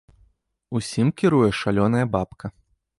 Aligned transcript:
Усім 0.79 1.11
кіруе 1.23 1.49
шалёная 1.61 2.05
бабка. 2.17 2.55